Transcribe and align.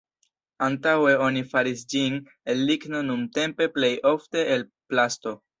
Antaŭe 0.67 1.11
oni 1.25 1.43
faris 1.51 1.83
ĝin 1.93 2.17
el 2.55 2.65
ligno 2.71 3.05
nuntempe 3.13 3.71
plejofte 3.77 4.47
el 4.57 4.69
plasto. 4.93 5.41